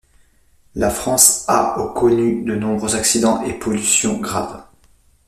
La 0.73 0.89
France 0.89 1.45
a 1.47 1.77
au 1.79 1.93
connu 1.93 2.43
de 2.43 2.55
nombreux 2.55 2.95
accidents 2.95 3.43
et 3.43 3.53
pollutions 3.53 4.17
graves. 4.19 4.65